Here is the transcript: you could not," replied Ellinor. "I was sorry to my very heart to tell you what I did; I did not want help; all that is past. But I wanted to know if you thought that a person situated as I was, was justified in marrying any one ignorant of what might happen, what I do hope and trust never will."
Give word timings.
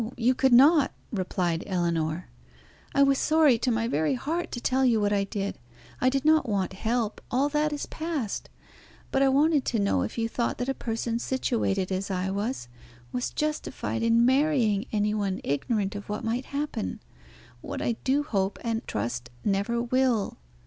you 0.17 0.33
could 0.33 0.51
not," 0.51 0.91
replied 1.11 1.63
Ellinor. 1.67 2.27
"I 2.95 3.03
was 3.03 3.19
sorry 3.19 3.59
to 3.59 3.69
my 3.69 3.87
very 3.87 4.15
heart 4.15 4.51
to 4.53 4.59
tell 4.59 4.83
you 4.83 4.99
what 4.99 5.13
I 5.13 5.25
did; 5.25 5.59
I 5.99 6.09
did 6.09 6.25
not 6.25 6.49
want 6.49 6.73
help; 6.73 7.21
all 7.29 7.49
that 7.49 7.71
is 7.71 7.85
past. 7.85 8.49
But 9.11 9.21
I 9.21 9.27
wanted 9.29 9.63
to 9.65 9.77
know 9.79 10.01
if 10.01 10.17
you 10.17 10.27
thought 10.27 10.57
that 10.57 10.67
a 10.67 10.73
person 10.73 11.19
situated 11.19 11.91
as 11.91 12.09
I 12.09 12.31
was, 12.31 12.67
was 13.11 13.29
justified 13.29 14.01
in 14.01 14.25
marrying 14.25 14.87
any 14.91 15.13
one 15.13 15.39
ignorant 15.43 15.93
of 15.93 16.09
what 16.09 16.23
might 16.23 16.45
happen, 16.45 16.99
what 17.61 17.79
I 17.79 17.91
do 18.03 18.23
hope 18.23 18.57
and 18.63 18.81
trust 18.87 19.29
never 19.45 19.79
will." 19.83 20.39